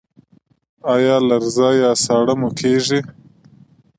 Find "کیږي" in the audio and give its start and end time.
2.59-2.99